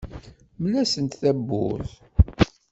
Mel-asent 0.61 1.17
tawwurt. 1.21 1.91